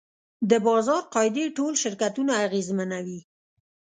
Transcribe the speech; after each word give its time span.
د 0.49 0.51
بازار 0.65 1.03
قاعدې 1.13 1.45
ټول 1.57 1.73
شرکتونه 1.83 2.33
اغېزمنوي. 2.45 3.19